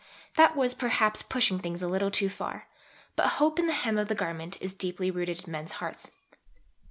[0.33, 2.67] That was perhaps pushing things a little far;
[3.15, 6.09] but "hope in the hem of the garment" is deeply rooted in men's hearts.